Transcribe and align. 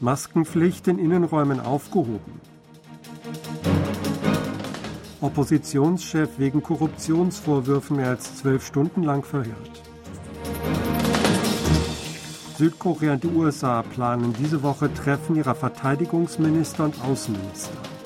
Maskenpflicht 0.00 0.86
in 0.88 0.98
Innenräumen 0.98 1.60
aufgehoben. 1.60 2.40
Oppositionschef 5.20 6.38
wegen 6.38 6.62
Korruptionsvorwürfen 6.62 7.96
mehr 7.96 8.10
als 8.10 8.36
zwölf 8.36 8.64
Stunden 8.64 9.02
lang 9.02 9.24
verhört. 9.24 9.82
Südkorea 12.56 13.12
und 13.14 13.24
die 13.24 13.28
USA 13.28 13.82
planen 13.82 14.34
diese 14.38 14.62
Woche 14.62 14.92
Treffen 14.92 15.36
ihrer 15.36 15.54
Verteidigungsminister 15.54 16.84
und 16.84 17.00
Außenminister. 17.02 17.97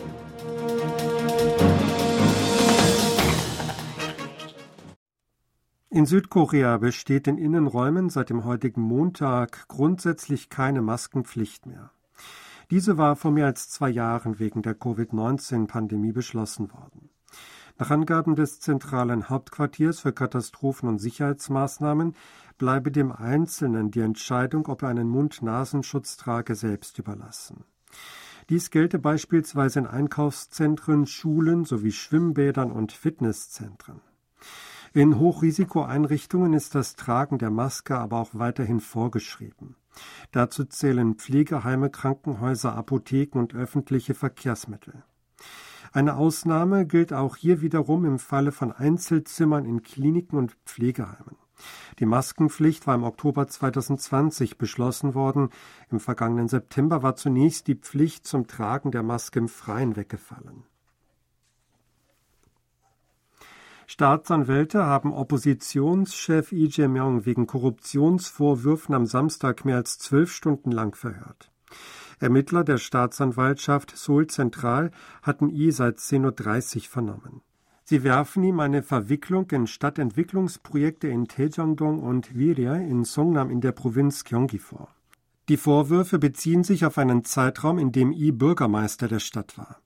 In 5.94 6.06
Südkorea 6.06 6.78
besteht 6.78 7.26
in 7.28 7.36
Innenräumen 7.36 8.08
seit 8.08 8.30
dem 8.30 8.46
heutigen 8.46 8.80
Montag 8.80 9.68
grundsätzlich 9.68 10.48
keine 10.48 10.80
Maskenpflicht 10.80 11.66
mehr. 11.66 11.90
Diese 12.70 12.96
war 12.96 13.14
vor 13.14 13.30
mehr 13.30 13.44
als 13.44 13.68
zwei 13.68 13.90
Jahren 13.90 14.38
wegen 14.38 14.62
der 14.62 14.74
Covid-19-Pandemie 14.74 16.12
beschlossen 16.12 16.72
worden. 16.72 17.10
Nach 17.78 17.90
Angaben 17.90 18.36
des 18.36 18.58
zentralen 18.58 19.28
Hauptquartiers 19.28 20.00
für 20.00 20.14
Katastrophen- 20.14 20.88
und 20.88 20.98
Sicherheitsmaßnahmen 20.98 22.16
bleibe 22.56 22.90
dem 22.90 23.12
Einzelnen 23.12 23.90
die 23.90 24.00
Entscheidung, 24.00 24.68
ob 24.68 24.84
er 24.84 24.88
einen 24.88 25.10
Mund-Nasenschutz 25.10 26.16
trage, 26.16 26.54
selbst 26.54 26.98
überlassen. 26.98 27.64
Dies 28.48 28.70
gelte 28.70 28.98
beispielsweise 28.98 29.80
in 29.80 29.86
Einkaufszentren, 29.86 31.06
Schulen 31.06 31.66
sowie 31.66 31.92
Schwimmbädern 31.92 32.72
und 32.72 32.92
Fitnesszentren. 32.92 34.00
In 34.94 35.18
Hochrisikoeinrichtungen 35.18 36.52
ist 36.52 36.74
das 36.74 36.96
Tragen 36.96 37.38
der 37.38 37.50
Maske 37.50 37.96
aber 37.96 38.18
auch 38.20 38.30
weiterhin 38.34 38.80
vorgeschrieben. 38.80 39.76
Dazu 40.32 40.64
zählen 40.64 41.14
Pflegeheime, 41.14 41.88
Krankenhäuser, 41.88 42.74
Apotheken 42.74 43.38
und 43.38 43.54
öffentliche 43.54 44.12
Verkehrsmittel. 44.12 45.02
Eine 45.92 46.16
Ausnahme 46.16 46.86
gilt 46.86 47.14
auch 47.14 47.36
hier 47.36 47.62
wiederum 47.62 48.04
im 48.04 48.18
Falle 48.18 48.52
von 48.52 48.70
Einzelzimmern 48.70 49.64
in 49.64 49.82
Kliniken 49.82 50.36
und 50.36 50.56
Pflegeheimen. 50.66 51.36
Die 51.98 52.06
Maskenpflicht 52.06 52.86
war 52.86 52.94
im 52.94 53.04
Oktober 53.04 53.46
2020 53.46 54.58
beschlossen 54.58 55.14
worden. 55.14 55.48
Im 55.90 56.00
vergangenen 56.00 56.48
September 56.48 57.02
war 57.02 57.16
zunächst 57.16 57.66
die 57.66 57.76
Pflicht 57.76 58.26
zum 58.26 58.46
Tragen 58.46 58.90
der 58.90 59.02
Maske 59.02 59.38
im 59.38 59.48
Freien 59.48 59.96
weggefallen. 59.96 60.64
Staatsanwälte 63.92 64.86
haben 64.86 65.12
Oppositionschef 65.12 66.50
Lee 66.50 66.70
Jae-myung 66.72 67.26
wegen 67.26 67.46
Korruptionsvorwürfen 67.46 68.94
am 68.94 69.04
Samstag 69.04 69.66
mehr 69.66 69.76
als 69.76 69.98
zwölf 69.98 70.32
Stunden 70.32 70.72
lang 70.72 70.96
verhört. 70.96 71.50
Ermittler 72.18 72.64
der 72.64 72.78
Staatsanwaltschaft 72.78 73.94
Seoul 73.94 74.28
Zentral 74.28 74.92
hatten 75.20 75.50
Lee 75.50 75.72
seit 75.72 75.98
10.30 75.98 76.76
Uhr 76.76 76.82
vernommen. 76.84 77.42
Sie 77.84 78.02
werfen 78.02 78.42
ihm 78.44 78.60
eine 78.60 78.82
Verwicklung 78.82 79.50
in 79.50 79.66
Stadtentwicklungsprojekte 79.66 81.08
in 81.08 81.28
Taejongdong 81.28 82.00
und 82.00 82.34
Wiria 82.34 82.76
in 82.76 83.04
Songnam 83.04 83.50
in 83.50 83.60
der 83.60 83.72
Provinz 83.72 84.24
Gyeonggi 84.24 84.58
vor. 84.58 84.88
Die 85.50 85.58
Vorwürfe 85.58 86.18
beziehen 86.18 86.64
sich 86.64 86.86
auf 86.86 86.96
einen 86.96 87.26
Zeitraum, 87.26 87.78
in 87.78 87.92
dem 87.92 88.12
Lee 88.12 88.32
Bürgermeister 88.32 89.06
der 89.06 89.20
Stadt 89.20 89.58
war. 89.58 89.81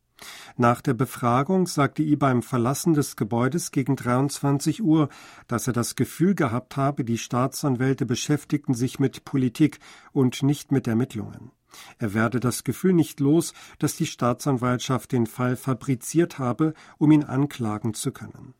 Nach 0.57 0.81
der 0.81 0.95
Befragung 0.95 1.67
sagte 1.67 2.03
I 2.03 2.17
beim 2.17 2.43
Verlassen 2.43 2.95
des 2.95 3.17
Gebäudes 3.17 3.71
gegen 3.71 3.97
23 3.97 4.83
Uhr, 4.83 5.09
dass 5.47 5.67
er 5.67 5.73
das 5.73 5.97
Gefühl 5.97 6.35
gehabt 6.35 6.77
habe, 6.77 7.05
die 7.05 7.19
Staatsanwälte 7.19 8.07
beschäftigten 8.07 8.75
sich 8.75 8.99
mit 8.99 9.25
Politik 9.25 9.79
und 10.13 10.43
nicht 10.43 10.73
mit 10.73 10.87
Ermittlungen. 10.87 11.53
Er 11.99 12.15
werde 12.15 12.41
das 12.41 12.65
Gefühl 12.65 12.95
nicht 12.95 13.21
los, 13.21 13.53
dass 13.79 13.97
die 13.97 14.07
Staatsanwaltschaft 14.07 15.13
den 15.13 15.27
Fall 15.27 15.57
fabriziert 15.57 16.39
habe, 16.39 16.73
um 16.97 17.11
ihn 17.11 17.25
anklagen 17.25 17.93
zu 17.93 18.13
können. 18.13 18.55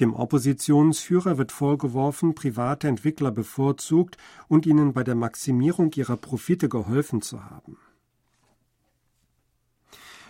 Dem 0.00 0.12
Oppositionsführer 0.12 1.38
wird 1.38 1.50
vorgeworfen, 1.50 2.34
private 2.34 2.88
Entwickler 2.88 3.30
bevorzugt 3.30 4.18
und 4.48 4.66
ihnen 4.66 4.92
bei 4.92 5.02
der 5.02 5.14
Maximierung 5.14 5.90
ihrer 5.94 6.18
Profite 6.18 6.68
geholfen 6.68 7.22
zu 7.22 7.44
haben. 7.44 7.78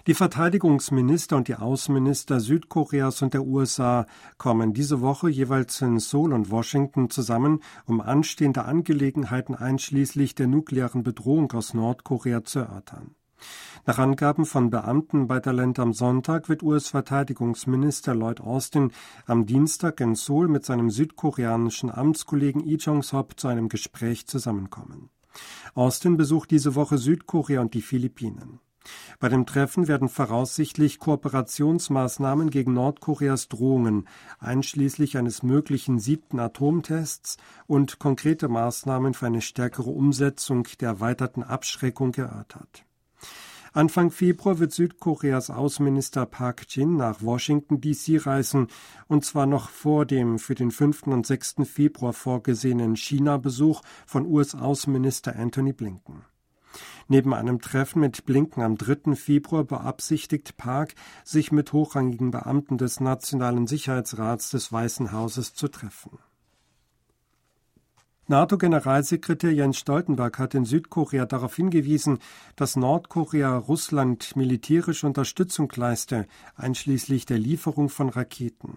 Die 0.06 0.14
Verteidigungsminister 0.14 1.36
und 1.36 1.48
die 1.48 1.56
Außenminister 1.56 2.38
Südkoreas 2.38 3.22
und 3.22 3.34
der 3.34 3.42
USA 3.42 4.06
kommen 4.38 4.72
diese 4.72 5.00
Woche 5.00 5.28
jeweils 5.28 5.80
in 5.80 5.98
Seoul 5.98 6.32
und 6.32 6.48
Washington 6.48 7.10
zusammen, 7.10 7.60
um 7.86 8.00
anstehende 8.00 8.66
Angelegenheiten 8.66 9.56
einschließlich 9.56 10.36
der 10.36 10.46
nuklearen 10.46 11.02
Bedrohung 11.02 11.50
aus 11.50 11.74
Nordkorea 11.74 12.44
zu 12.44 12.60
erörtern. 12.60 13.16
Nach 13.84 13.98
Angaben 13.98 14.46
von 14.46 14.70
Beamten 14.70 15.26
bei 15.26 15.40
der 15.40 15.52
Land 15.52 15.80
am 15.80 15.92
Sonntag 15.92 16.48
wird 16.48 16.62
US-Verteidigungsminister 16.62 18.14
Lloyd 18.14 18.40
Austin 18.40 18.92
am 19.26 19.44
Dienstag 19.44 20.00
in 20.00 20.14
Seoul 20.14 20.46
mit 20.46 20.64
seinem 20.64 20.88
südkoreanischen 20.88 21.90
Amtskollegen 21.90 22.60
Lee 22.60 22.76
Jong-sop 22.76 23.40
zu 23.40 23.48
einem 23.48 23.68
Gespräch 23.68 24.28
zusammenkommen. 24.28 25.10
Austin 25.74 26.16
besucht 26.16 26.52
diese 26.52 26.76
Woche 26.76 26.96
Südkorea 26.96 27.60
und 27.60 27.74
die 27.74 27.82
Philippinen. 27.82 28.60
Bei 29.19 29.28
dem 29.28 29.47
Treffen 29.47 29.88
werden 29.88 30.08
voraussichtlich 30.08 30.98
Kooperationsmaßnahmen 30.98 32.50
gegen 32.50 32.74
Nordkoreas 32.74 33.48
Drohungen, 33.48 34.08
einschließlich 34.38 35.19
eines 35.19 35.42
möglichen 35.42 35.98
siebten 35.98 36.38
Atomtests 36.38 37.36
und 37.66 37.98
konkrete 37.98 38.48
Maßnahmen 38.48 39.14
für 39.14 39.26
eine 39.26 39.42
stärkere 39.42 39.91
Umsetzung 39.91 40.69
der 40.80 40.91
erweiterten 40.91 41.42
Abschreckung 41.42 42.14
erörtert. 42.14 42.86
Anfang 43.76 44.10
Februar 44.10 44.58
wird 44.58 44.72
Südkoreas 44.72 45.50
Außenminister 45.50 46.24
Park 46.24 46.64
Jin 46.70 46.97
nach 46.97 47.20
Washington 47.20 47.78
DC 47.78 48.24
reisen, 48.24 48.68
und 49.06 49.26
zwar 49.26 49.44
noch 49.44 49.68
vor 49.68 50.06
dem 50.06 50.38
für 50.38 50.54
den 50.54 50.70
5. 50.70 51.08
und 51.08 51.26
6. 51.26 51.56
Februar 51.64 52.14
vorgesehenen 52.14 52.97
China-Besuch 52.97 53.82
von 54.06 54.24
US-Außenminister 54.24 55.36
Anthony 55.36 55.74
Blinken. 55.74 56.24
Neben 57.08 57.34
einem 57.34 57.60
Treffen 57.60 58.00
mit 58.00 58.26
Blinken 58.26 58.62
am 58.62 58.76
3. 58.76 59.14
Februar 59.14 59.64
beabsichtigt 59.64 60.56
Park, 60.56 60.94
sich 61.24 61.52
mit 61.52 61.72
hochrangigen 61.72 62.32
Beamten 62.32 62.78
des 62.78 62.98
Nationalen 62.98 63.66
Sicherheitsrats 63.66 64.50
des 64.50 64.72
Weißen 64.72 65.12
Hauses 65.12 65.54
zu 65.54 65.68
treffen. 65.68 66.18
NATO-Generalsekretär 68.28 69.52
Jens 69.52 69.78
Stoltenberg 69.78 70.40
hat 70.40 70.56
in 70.56 70.64
Südkorea 70.64 71.26
darauf 71.26 71.54
hingewiesen, 71.54 72.18
dass 72.56 72.74
Nordkorea 72.74 73.56
Russland 73.56 74.34
militärische 74.34 75.06
Unterstützung 75.06 75.72
leiste, 75.76 76.26
einschließlich 76.56 77.24
der 77.26 77.38
Lieferung 77.38 77.88
von 77.88 78.08
Raketen. 78.08 78.75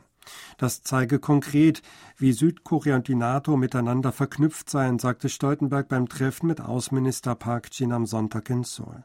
Das 0.57 0.83
zeige 0.83 1.19
konkret, 1.19 1.81
wie 2.17 2.33
Südkorea 2.33 2.95
und 2.95 3.07
die 3.07 3.15
NATO 3.15 3.57
miteinander 3.57 4.11
verknüpft 4.11 4.69
seien, 4.69 4.99
sagte 4.99 5.29
Stoltenberg 5.29 5.87
beim 5.87 6.09
Treffen 6.09 6.47
mit 6.47 6.61
Außenminister 6.61 7.35
Park 7.35 7.69
Jin 7.71 7.91
am 7.91 8.05
Sonntag 8.05 8.49
in 8.49 8.63
Seoul. 8.63 9.03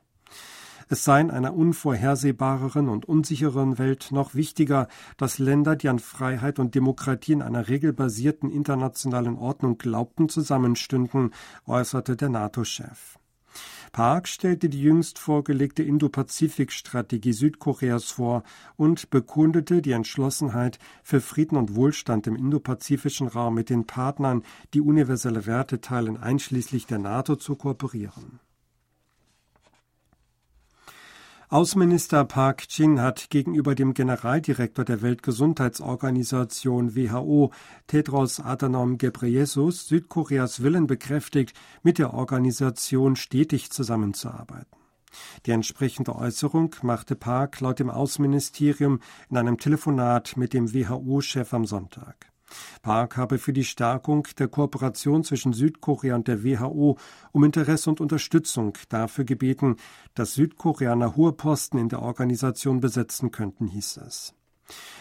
Es 0.89 1.05
sei 1.05 1.21
in 1.21 1.31
einer 1.31 1.55
unvorhersehbareren 1.55 2.89
und 2.89 3.07
unsicheren 3.07 3.79
Welt 3.79 4.09
noch 4.11 4.35
wichtiger, 4.35 4.89
dass 5.17 5.39
Länder, 5.39 5.77
die 5.77 5.89
an 5.89 5.99
Freiheit 5.99 6.59
und 6.59 6.75
Demokratie 6.75 7.33
in 7.33 7.43
einer 7.43 7.69
regelbasierten 7.69 8.51
internationalen 8.51 9.37
Ordnung 9.37 9.79
glaubten, 9.79 10.29
zusammenstünden, 10.29 11.33
äußerte 11.67 12.17
der 12.17 12.29
NATO-Chef. 12.29 13.19
Park 13.95 14.27
stellte 14.27 14.69
die 14.69 14.83
jüngst 14.83 15.21
vorgelegte 15.21 15.85
Indo-Pazifik-Strategie 15.85 17.33
Südkoreas 17.33 18.07
vor 18.07 18.43
und 18.77 19.09
bekundete 19.11 19.83
die 19.83 19.93
Entschlossenheit, 19.93 20.81
für 21.05 21.21
Frieden 21.21 21.57
und 21.57 21.77
Wohlstand 21.77 22.27
im 22.27 22.35
indopazifischen 22.35 23.29
Raum 23.29 23.55
mit 23.55 23.71
den 23.71 23.87
Partnern, 23.87 24.43
die 24.75 24.81
universelle 24.81 25.47
Werte 25.47 25.81
teilen, 25.81 26.17
einschließlich 26.17 26.87
der 26.87 26.99
NATO 26.99 27.37
zu 27.37 27.55
kooperieren. 27.55 28.41
Außenminister 31.55 32.25
Park 32.25 32.65
Jin 32.69 33.01
hat 33.01 33.31
gegenüber 33.31 33.77
dem 33.77 33.95
Generaldirektor 33.95 34.85
der 34.85 35.03
Weltgesundheitsorganisation 35.03 36.97
WHO 36.97 37.53
Tedros 37.87 38.41
Adhanom 38.41 38.99
Ghebreyesus 38.99 39.87
Südkoreas 39.87 40.65
Willen 40.65 40.89
bekräftigt, 40.89 41.57
mit 41.85 41.99
der 41.99 42.13
Organisation 42.13 43.15
stetig 43.15 43.71
zusammenzuarbeiten. 43.71 44.77
Die 45.47 45.53
entsprechende 45.53 46.17
Äußerung 46.17 46.75
machte 46.83 47.15
Park 47.15 47.61
laut 47.61 47.79
dem 47.79 47.89
Außenministerium 47.89 48.99
in 49.31 49.37
einem 49.37 49.57
Telefonat 49.57 50.37
mit 50.37 50.55
dem 50.55 50.75
WHO-Chef 50.75 51.55
am 51.55 51.67
Sonntag. 51.67 52.34
Park 52.83 53.17
habe 53.17 53.39
für 53.39 53.53
die 53.53 53.65
Stärkung 53.65 54.27
der 54.39 54.49
Kooperation 54.49 55.25
zwischen 55.25 55.53
Südkorea 55.53 56.15
und 56.15 56.29
der 56.29 56.45
WHO 56.45 56.99
um 57.33 57.45
Interesse 57.45 57.91
und 57.91 58.01
Unterstützung 58.01 58.77
dafür 58.89 59.25
gebeten, 59.25 59.77
dass 60.15 60.35
Südkoreaner 60.35 61.17
hohe 61.17 61.33
Posten 61.33 61.79
in 61.79 61.89
der 61.89 62.03
Organisation 62.03 62.81
besetzen 62.81 63.31
könnten, 63.31 63.67
hieß 63.67 63.99
es. 63.99 64.35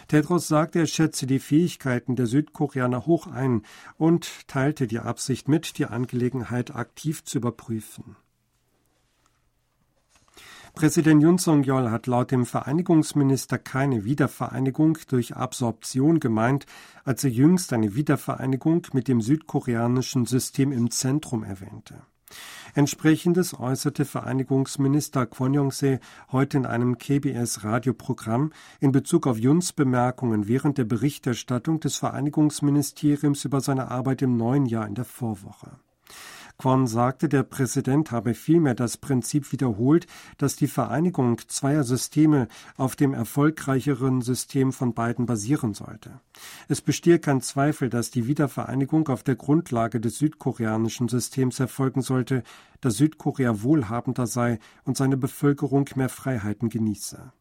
Tedros 0.07 0.47
sagte, 0.47 0.79
er 0.79 0.87
schätze 0.87 1.25
die 1.25 1.39
Fähigkeiten 1.39 2.15
der 2.15 2.27
Südkoreaner 2.27 3.05
hoch 3.05 3.27
ein 3.27 3.63
und 3.97 4.47
teilte 4.47 4.87
die 4.87 4.99
Absicht 4.99 5.47
mit, 5.47 5.77
die 5.77 5.85
Angelegenheit 5.85 6.75
aktiv 6.75 7.23
zu 7.23 7.37
überprüfen. 7.37 8.17
Präsident 10.73 11.21
Yun 11.21 11.37
Song-yeol 11.37 11.91
hat 11.91 12.07
laut 12.07 12.31
dem 12.31 12.47
Vereinigungsminister 12.47 13.59
keine 13.59 14.05
Wiedervereinigung 14.05 14.97
durch 15.07 15.35
Absorption 15.35 16.19
gemeint, 16.19 16.65
als 17.03 17.23
er 17.23 17.29
jüngst 17.29 17.73
eine 17.73 17.93
Wiedervereinigung 17.93 18.87
mit 18.91 19.07
dem 19.07 19.21
südkoreanischen 19.21 20.25
System 20.25 20.71
im 20.71 20.89
Zentrum 20.89 21.43
erwähnte. 21.43 22.01
Entsprechendes 22.73 23.57
äußerte 23.57 24.03
Vereinigungsminister 24.03 25.27
Kwon 25.27 25.53
Yong-se 25.53 25.99
heute 26.31 26.57
in 26.57 26.65
einem 26.65 26.97
KBS-Radioprogramm 26.97 28.51
in 28.79 28.91
Bezug 28.91 29.27
auf 29.27 29.37
Juns 29.37 29.73
Bemerkungen 29.73 30.47
während 30.47 30.79
der 30.79 30.85
Berichterstattung 30.85 31.81
des 31.81 31.97
Vereinigungsministeriums 31.97 33.45
über 33.45 33.61
seine 33.61 33.91
Arbeit 33.91 34.23
im 34.23 34.37
neuen 34.37 34.65
Jahr 34.65 34.87
in 34.87 34.95
der 34.95 35.05
Vorwoche. 35.05 35.77
Kwon 36.63 36.87
sagte, 36.87 37.27
der 37.27 37.43
Präsident 37.43 38.11
habe 38.11 38.33
vielmehr 38.33 38.73
das 38.73 38.95
Prinzip 38.95 39.51
wiederholt, 39.51 40.07
dass 40.37 40.55
die 40.55 40.67
Vereinigung 40.67 41.37
zweier 41.49 41.83
Systeme 41.83 42.47
auf 42.77 42.95
dem 42.95 43.13
erfolgreicheren 43.13 44.21
System 44.21 44.71
von 44.71 44.93
beiden 44.93 45.25
basieren 45.25 45.73
sollte. 45.73 46.21
Es 46.69 46.79
bestehe 46.79 47.19
kein 47.19 47.41
Zweifel, 47.41 47.89
dass 47.89 48.11
die 48.11 48.27
Wiedervereinigung 48.27 49.09
auf 49.09 49.23
der 49.23 49.35
Grundlage 49.35 49.99
des 49.99 50.19
südkoreanischen 50.19 51.09
Systems 51.09 51.59
erfolgen 51.59 52.01
sollte, 52.01 52.43
da 52.79 52.91
Südkorea 52.91 53.61
wohlhabender 53.61 54.25
sei 54.25 54.57
und 54.85 54.95
seine 54.95 55.17
Bevölkerung 55.17 55.89
mehr 55.95 56.07
Freiheiten 56.07 56.69
genieße. 56.69 57.33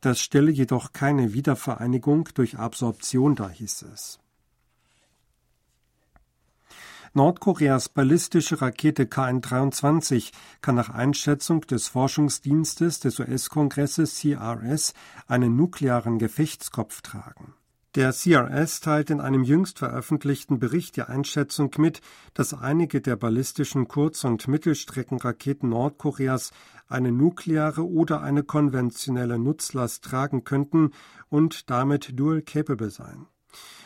Das 0.00 0.20
stelle 0.20 0.52
jedoch 0.52 0.92
keine 0.92 1.32
Wiedervereinigung 1.32 2.28
durch 2.34 2.56
Absorption 2.56 3.34
dar, 3.34 3.50
hieß 3.50 3.86
es. 3.92 4.19
Nordkoreas 7.12 7.88
ballistische 7.88 8.62
Rakete 8.62 9.04
KN-23 9.04 10.30
kann 10.60 10.76
nach 10.76 10.90
Einschätzung 10.90 11.62
des 11.62 11.88
Forschungsdienstes 11.88 13.00
des 13.00 13.18
US-Kongresses 13.18 14.20
CRS 14.20 14.94
einen 15.26 15.56
nuklearen 15.56 16.20
Gefechtskopf 16.20 17.02
tragen. 17.02 17.54
Der 17.96 18.12
CRS 18.12 18.80
teilt 18.80 19.10
in 19.10 19.20
einem 19.20 19.42
jüngst 19.42 19.80
veröffentlichten 19.80 20.60
Bericht 20.60 20.94
die 20.94 21.02
Einschätzung 21.02 21.72
mit, 21.78 22.00
dass 22.32 22.54
einige 22.54 23.00
der 23.00 23.16
ballistischen 23.16 23.88
Kurz- 23.88 24.22
und 24.22 24.46
Mittelstreckenraketen 24.46 25.68
Nordkoreas 25.68 26.52
eine 26.86 27.10
nukleare 27.10 27.84
oder 27.84 28.22
eine 28.22 28.44
konventionelle 28.44 29.40
Nutzlast 29.40 30.04
tragen 30.04 30.44
könnten 30.44 30.92
und 31.28 31.70
damit 31.70 32.16
dual 32.16 32.42
capable 32.42 32.90
seien. 32.90 33.26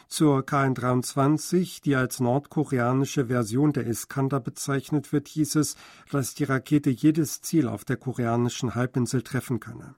Zur 0.08 0.44
KN-23, 0.44 1.82
die 1.82 1.96
als 1.96 2.20
nordkoreanische 2.20 3.26
Version 3.26 3.72
der 3.72 3.86
Iskander 3.86 4.40
bezeichnet 4.40 5.12
wird, 5.12 5.28
hieß 5.28 5.56
es, 5.56 5.76
dass 6.10 6.34
die 6.34 6.44
Rakete 6.44 6.90
jedes 6.90 7.40
Ziel 7.40 7.68
auf 7.68 7.84
der 7.84 7.96
koreanischen 7.96 8.74
Halbinsel 8.74 9.22
treffen 9.22 9.60
könne. 9.60 9.94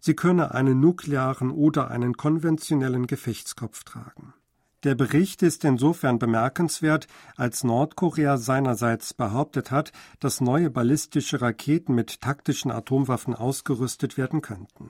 Sie 0.00 0.14
könne 0.14 0.54
einen 0.54 0.80
nuklearen 0.80 1.50
oder 1.50 1.90
einen 1.90 2.16
konventionellen 2.16 3.06
Gefechtskopf 3.06 3.84
tragen. 3.84 4.34
Der 4.82 4.94
Bericht 4.94 5.42
ist 5.42 5.62
insofern 5.64 6.18
bemerkenswert, 6.18 7.06
als 7.36 7.64
Nordkorea 7.64 8.38
seinerseits 8.38 9.12
behauptet 9.12 9.70
hat, 9.70 9.92
dass 10.20 10.40
neue 10.40 10.70
ballistische 10.70 11.42
Raketen 11.42 11.94
mit 11.94 12.22
taktischen 12.22 12.70
Atomwaffen 12.70 13.34
ausgerüstet 13.34 14.16
werden 14.16 14.40
könnten. 14.40 14.89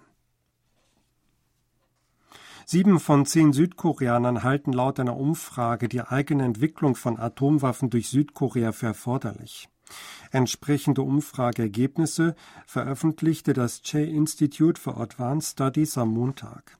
Sieben 2.72 3.00
von 3.00 3.26
zehn 3.26 3.52
Südkoreanern 3.52 4.44
halten 4.44 4.72
laut 4.72 5.00
einer 5.00 5.16
Umfrage 5.16 5.88
die 5.88 6.02
eigene 6.02 6.44
Entwicklung 6.44 6.94
von 6.94 7.18
Atomwaffen 7.18 7.90
durch 7.90 8.08
Südkorea 8.08 8.70
für 8.70 8.86
erforderlich. 8.86 9.68
Entsprechende 10.30 11.02
Umfrageergebnisse 11.02 12.36
veröffentlichte 12.66 13.54
das 13.54 13.82
Che 13.82 14.04
Institute 14.04 14.80
for 14.80 14.98
Advanced 14.98 15.50
Studies 15.50 15.98
am 15.98 16.10
Montag. 16.10 16.78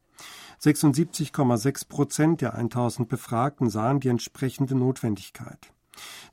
76,6 0.60 1.88
Prozent 1.88 2.40
der 2.40 2.54
1000 2.54 3.08
Befragten 3.08 3.68
sahen 3.68 3.98
die 3.98 4.10
entsprechende 4.10 4.76
Notwendigkeit. 4.76 5.72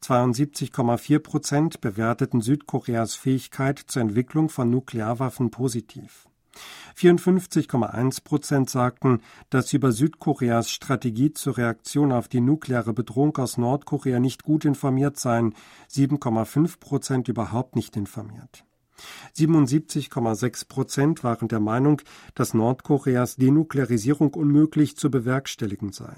72,4 0.03 1.17
Prozent 1.17 1.81
bewerteten 1.81 2.41
Südkoreas 2.41 3.15
Fähigkeit 3.15 3.79
zur 3.79 4.03
Entwicklung 4.03 4.49
von 4.49 4.69
Nuklearwaffen 4.69 5.49
positiv. 5.49 6.27
54,1 6.95 8.23
Prozent 8.23 8.69
sagten, 8.69 9.21
dass 9.49 9.69
sie 9.69 9.77
über 9.77 9.91
Südkoreas 9.91 10.69
Strategie 10.69 11.33
zur 11.33 11.57
Reaktion 11.57 12.11
auf 12.11 12.27
die 12.27 12.41
nukleare 12.41 12.93
Bedrohung 12.93 13.37
aus 13.37 13.57
Nordkorea 13.57 14.19
nicht 14.19 14.43
gut 14.43 14.65
informiert 14.65 15.19
seien, 15.19 15.53
7,5 15.91 16.79
Prozent 16.79 17.27
überhaupt 17.27 17.75
nicht 17.75 17.95
informiert. 17.95 18.65
77,6 19.35 20.67
Prozent 20.67 21.23
waren 21.23 21.47
der 21.47 21.59
Meinung, 21.59 22.01
dass 22.33 22.53
Nordkoreas 22.53 23.35
Denuklearisierung 23.35 24.33
unmöglich 24.33 24.97
zu 24.97 25.11
bewerkstelligen 25.11 25.91
sei. 25.91 26.15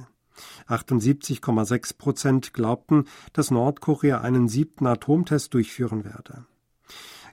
78,6 0.68 1.98
Prozent 1.98 2.54
glaubten, 2.54 3.06
dass 3.34 3.52
Nordkorea 3.52 4.22
einen 4.22 4.48
siebten 4.48 4.88
Atomtest 4.88 5.54
durchführen 5.54 6.06
werde. 6.06 6.46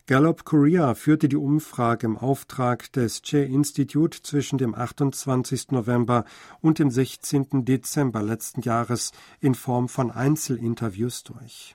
Gallup 0.08 0.44
Korea 0.44 0.94
führte 0.94 1.29
die 1.29 1.37
Umfrage 1.37 2.06
im 2.06 2.17
Auftrag 2.17 2.93
des 2.93 3.23
Che 3.23 3.43
Institute 3.43 4.23
zwischen 4.23 4.56
dem 4.56 4.73
28. 4.73 5.73
November 5.73 6.25
und 6.61 6.79
dem 6.79 6.93
16. 6.93 7.64
Dezember 7.64 8.23
letzten 8.23 8.61
Jahres 8.61 9.11
in 9.41 9.56
Form 9.56 9.88
von 9.88 10.12
Einzelinterviews 10.12 11.25
durch. 11.25 11.75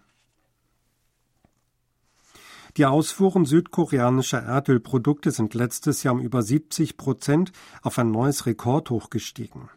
Die 2.78 2.86
Ausfuhren 2.86 3.44
südkoreanischer 3.44 4.42
Erdölprodukte 4.42 5.32
sind 5.32 5.54
letztes 5.54 6.04
Jahr 6.04 6.14
um 6.14 6.22
über 6.22 6.42
70 6.42 6.96
Prozent 6.96 7.52
auf 7.82 8.00
ein 8.00 8.12
neues 8.12 8.46
Rekordhoch 8.46 9.10
gestiegen. 9.10 9.70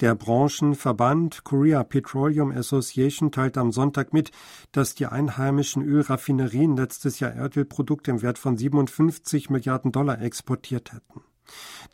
Der 0.00 0.14
Branchenverband 0.14 1.44
Korea 1.44 1.82
Petroleum 1.82 2.50
Association 2.50 3.32
teilte 3.32 3.60
am 3.60 3.72
Sonntag 3.72 4.12
mit, 4.12 4.30
dass 4.70 4.94
die 4.94 5.06
einheimischen 5.06 5.82
Ölraffinerien 5.82 6.76
letztes 6.76 7.18
Jahr 7.18 7.32
Erdölprodukte 7.32 8.10
im 8.10 8.20
Wert 8.20 8.36
von 8.36 8.58
57 8.58 9.48
Milliarden 9.48 9.92
Dollar 9.92 10.20
exportiert 10.20 10.92
hätten. 10.92 11.22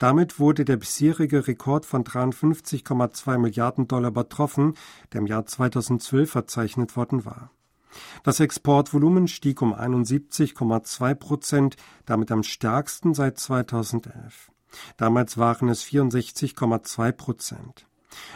Damit 0.01 0.41
wurde 0.41 0.65
der 0.65 0.79
bisherige 0.79 1.47
Rekord 1.47 1.87
von 1.87 2.03
53,2 2.03 3.39
Milliarden 3.39 3.87
Dollar 3.87 4.09
übertroffen, 4.09 4.75
der 5.13 5.21
im 5.21 5.29
Jahr 5.29 5.47
2012 5.47 6.29
verzeichnet 6.29 6.97
worden 6.97 7.25
war. 7.25 7.53
Das 8.25 8.41
Exportvolumen 8.41 9.29
stieg 9.29 9.63
um 9.63 9.73
71,2 9.73 11.15
Prozent, 11.15 11.77
damit 12.05 12.33
am 12.33 12.43
stärksten 12.43 13.15
seit 13.15 13.39
2011. 13.39 14.51
Damals 14.97 15.39
waren 15.39 15.69
es 15.69 15.85
64,2 15.85 17.13
Prozent. 17.13 17.87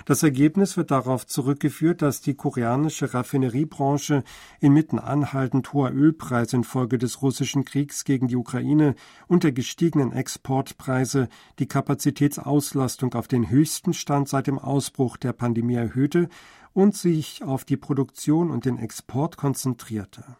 Das 0.04 0.22
Ergebnis 0.22 0.76
wird 0.76 0.90
darauf 0.90 1.26
zurückgeführt, 1.26 2.02
dass 2.02 2.20
die 2.20 2.34
koreanische 2.34 3.14
Raffineriebranche 3.14 4.24
inmitten 4.60 4.98
anhaltend 4.98 5.72
hoher 5.72 5.92
Ölpreise 5.92 6.56
infolge 6.56 6.98
des 6.98 7.22
russischen 7.22 7.64
Kriegs 7.64 8.04
gegen 8.04 8.28
die 8.28 8.36
Ukraine 8.36 8.94
und 9.26 9.44
der 9.44 9.52
gestiegenen 9.52 10.12
Exportpreise 10.12 11.28
die 11.58 11.66
Kapazitätsauslastung 11.66 13.14
auf 13.14 13.28
den 13.28 13.50
höchsten 13.50 13.92
Stand 13.92 14.28
seit 14.28 14.46
dem 14.46 14.58
Ausbruch 14.58 15.16
der 15.16 15.32
Pandemie 15.32 15.74
erhöhte 15.74 16.28
und 16.72 16.94
sich 16.94 17.42
auf 17.42 17.64
die 17.64 17.76
Produktion 17.76 18.50
und 18.50 18.64
den 18.64 18.78
Export 18.78 19.36
konzentrierte. 19.36 20.36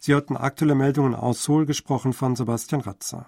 Sie 0.00 0.12
hörten 0.12 0.36
aktuelle 0.36 0.74
Meldungen 0.74 1.14
aus 1.14 1.44
Seoul, 1.44 1.66
gesprochen 1.66 2.12
von 2.12 2.36
Sebastian 2.36 2.82
Ratzer. 2.82 3.26